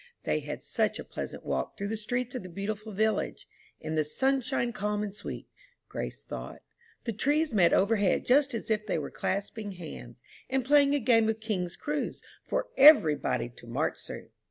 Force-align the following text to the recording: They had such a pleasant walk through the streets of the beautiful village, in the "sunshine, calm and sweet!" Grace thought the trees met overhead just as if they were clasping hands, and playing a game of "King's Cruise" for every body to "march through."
They 0.23 0.39
had 0.39 0.63
such 0.63 0.97
a 0.97 1.03
pleasant 1.03 1.45
walk 1.45 1.77
through 1.77 1.89
the 1.89 1.95
streets 1.95 2.33
of 2.33 2.41
the 2.41 2.49
beautiful 2.49 2.91
village, 2.91 3.47
in 3.79 3.93
the 3.93 4.03
"sunshine, 4.03 4.73
calm 4.73 5.03
and 5.03 5.15
sweet!" 5.15 5.45
Grace 5.89 6.23
thought 6.23 6.63
the 7.03 7.13
trees 7.13 7.53
met 7.53 7.71
overhead 7.71 8.25
just 8.25 8.55
as 8.55 8.71
if 8.71 8.87
they 8.87 8.97
were 8.97 9.11
clasping 9.11 9.73
hands, 9.73 10.23
and 10.49 10.65
playing 10.65 10.95
a 10.95 10.99
game 10.99 11.29
of 11.29 11.39
"King's 11.39 11.75
Cruise" 11.75 12.19
for 12.41 12.65
every 12.77 13.13
body 13.15 13.47
to 13.49 13.67
"march 13.67 13.99
through." 14.03 14.29